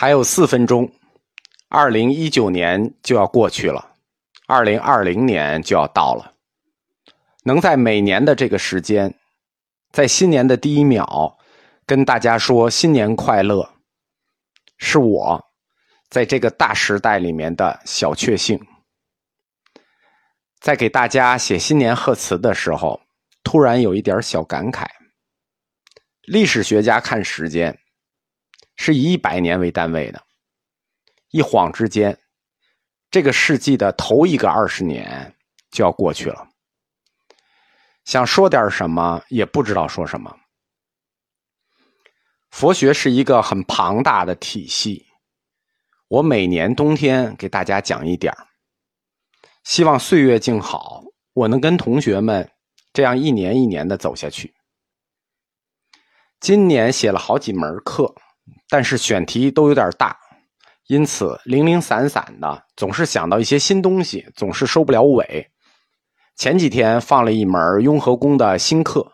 [0.00, 0.90] 还有四分钟，
[1.68, 3.96] 二零一九年就要过去了，
[4.46, 6.32] 二零二零年就要到了。
[7.44, 9.14] 能在每年的这个时间，
[9.92, 11.36] 在新年的第一秒，
[11.84, 13.68] 跟大家说新年快乐，
[14.78, 15.50] 是我
[16.08, 18.58] 在这个大时代里面的小确幸。
[20.60, 22.98] 在给大家写新年贺词的时候，
[23.44, 24.86] 突然有一点小感慨。
[26.22, 27.78] 历史学家看时间。
[28.82, 30.24] 是以一百年为单位的，
[31.32, 32.18] 一晃之间，
[33.10, 35.36] 这个世纪的头一个二十年
[35.70, 36.48] 就要过去了。
[38.06, 40.34] 想说点什么，也不知道说什么。
[42.50, 45.04] 佛学是一个很庞大的体系，
[46.08, 48.34] 我每年冬天给大家讲一点
[49.62, 51.02] 希望岁月静好，
[51.34, 52.50] 我能跟同学们
[52.94, 54.54] 这样一年一年的走下去。
[56.40, 58.14] 今年写了好几门课。
[58.68, 60.16] 但是选题都有点大，
[60.86, 65.50] 因此零零散散的，总是想到一些新东西，总是收不了尾。
[66.36, 69.12] 前几天放了一门雍和宫的新课，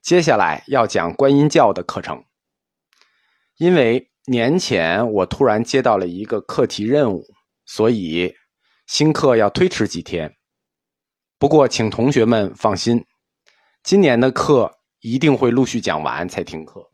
[0.00, 2.24] 接下来要讲观音教的课程。
[3.56, 7.24] 因为年前我突然接到了一个课题任务，
[7.66, 8.32] 所以
[8.86, 10.36] 新课要推迟几天。
[11.38, 13.04] 不过请同学们放心，
[13.82, 16.91] 今年的课一定会陆续讲完才停课。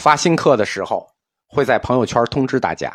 [0.00, 1.06] 发新课的时候，
[1.46, 2.90] 会在朋友圈通知大家。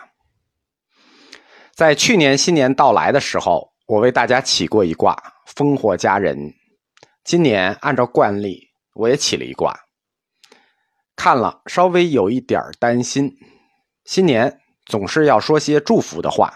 [1.71, 5.15] 在去年新年到来的时候，我为大家起过一卦
[5.55, 6.51] “烽火佳人”。
[7.23, 8.59] 今年按照惯例，
[8.95, 9.79] 我也起了一卦。
[11.15, 13.31] 看了稍微有一点担心，
[14.05, 16.51] 新年总是要说些祝福的话。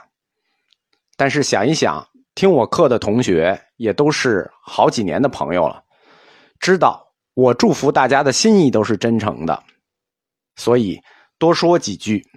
[1.16, 5.83] 但是想一想，听我课的同学也都是好几年的朋友了，
[6.59, 7.05] 知道
[7.36, 9.64] 我祝福大家的心意都是真诚的。
[10.59, 11.02] 所以
[11.38, 12.27] 多说几句，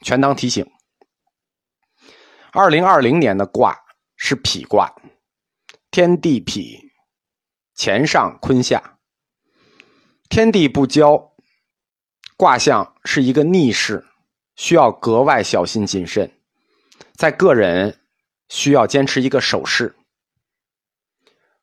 [0.00, 0.64] 全当提醒。
[2.52, 3.76] 二零二零年的卦
[4.16, 4.94] 是否卦，
[5.90, 6.60] 天地否，
[7.76, 9.00] 乾上坤下，
[10.28, 11.34] 天地不交，
[12.36, 14.06] 卦象是一个逆势，
[14.54, 16.30] 需要格外小心谨慎。
[17.14, 17.98] 在个人
[18.50, 19.96] 需要坚持一个守势。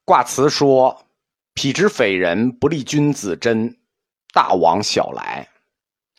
[0.04, 1.06] 卦辞说
[1.56, 3.80] ：“否之匪人，不利君子真，
[4.34, 5.48] 大往小来。”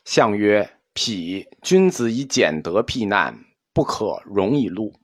[0.04, 5.00] 相曰：“否，君子以俭德避难，不可容以禄。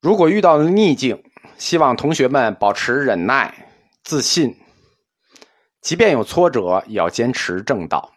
[0.00, 1.22] 如果遇到了逆境，
[1.56, 3.72] 希望同学们保持忍耐、
[4.02, 4.58] 自信，
[5.80, 8.12] 即便有挫折，也要坚持正道，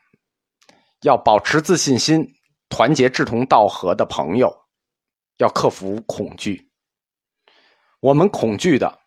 [1.04, 2.34] 要保持自信心，
[2.70, 4.66] 团结志同道合的朋友，
[5.38, 6.72] 要克服恐惧。
[8.00, 9.00] 我们恐惧的，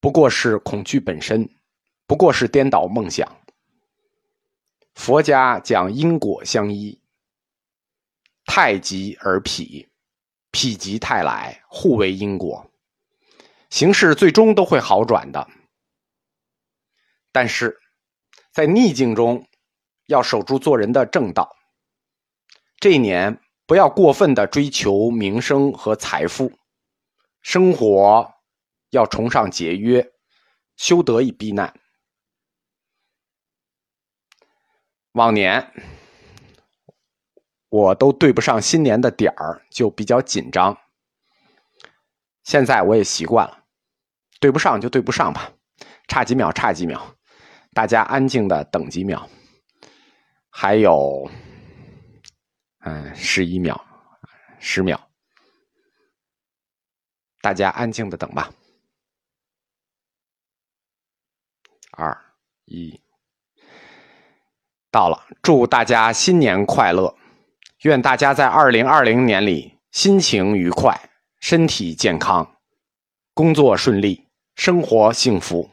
[0.00, 1.48] 不过是恐惧本身，
[2.06, 3.26] 不过是颠倒梦想。”
[5.00, 7.00] 佛家讲因果相依，
[8.44, 9.88] 太极而否，
[10.52, 12.70] 否极泰来，互为因果，
[13.70, 15.48] 形势最终都会好转的。
[17.32, 17.80] 但是，
[18.52, 19.48] 在逆境中，
[20.04, 21.56] 要守住做人的正道。
[22.78, 26.52] 这一年，不要过分的追求名声和财富，
[27.40, 28.30] 生活
[28.90, 30.12] 要崇尚节约，
[30.76, 31.79] 修德以避难。
[35.12, 35.72] 往年
[37.68, 40.76] 我都对不上新年的点儿，就比较紧张。
[42.44, 43.64] 现在我也习惯了，
[44.40, 45.52] 对不上就对不上吧，
[46.08, 47.16] 差几秒差几秒，
[47.72, 49.28] 大家安静的等几秒。
[50.48, 51.30] 还有，
[52.80, 53.84] 嗯，十一秒，
[54.58, 54.98] 十秒，
[57.40, 58.52] 大家安静的等吧。
[61.92, 62.16] 二
[62.64, 63.00] 一。
[64.90, 67.14] 到了，祝大家新年快乐！
[67.82, 71.08] 愿大家在二零二零年里心情愉快、
[71.40, 72.56] 身体健康、
[73.32, 75.70] 工作顺利、生活幸福。